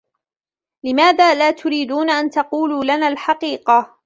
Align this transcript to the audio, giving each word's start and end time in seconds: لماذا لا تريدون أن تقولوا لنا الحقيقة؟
لماذا 0.83 1.35
لا 1.35 1.51
تريدون 1.51 2.09
أن 2.09 2.29
تقولوا 2.29 2.83
لنا 2.83 3.07
الحقيقة؟ 3.07 3.97